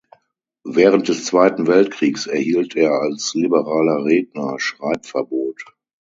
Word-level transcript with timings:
Während 0.63 1.09
des 1.09 1.25
Zweiten 1.25 1.67
Weltkriegs 1.67 2.25
erhielt 2.25 2.75
er 2.75 2.89
als 2.93 3.35
liberaler 3.35 4.03
Redner 4.03 4.55
Schreibverbot. 4.57 5.63